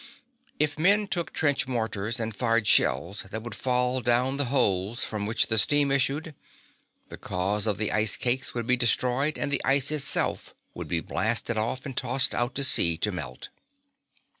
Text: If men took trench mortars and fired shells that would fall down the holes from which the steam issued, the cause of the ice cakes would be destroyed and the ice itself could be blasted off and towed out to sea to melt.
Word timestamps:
If 0.57 0.79
men 0.79 1.07
took 1.07 1.31
trench 1.31 1.67
mortars 1.67 2.19
and 2.19 2.35
fired 2.35 2.65
shells 2.65 3.21
that 3.29 3.43
would 3.43 3.53
fall 3.53 4.01
down 4.01 4.37
the 4.37 4.45
holes 4.45 5.03
from 5.03 5.27
which 5.27 5.45
the 5.45 5.59
steam 5.59 5.91
issued, 5.91 6.33
the 7.09 7.19
cause 7.19 7.67
of 7.67 7.77
the 7.77 7.91
ice 7.91 8.17
cakes 8.17 8.55
would 8.55 8.65
be 8.65 8.75
destroyed 8.75 9.37
and 9.37 9.51
the 9.51 9.61
ice 9.63 9.91
itself 9.91 10.55
could 10.75 10.87
be 10.87 11.01
blasted 11.01 11.55
off 11.55 11.85
and 11.85 11.95
towed 11.95 12.33
out 12.33 12.55
to 12.55 12.63
sea 12.63 12.97
to 12.97 13.11
melt. 13.11 13.49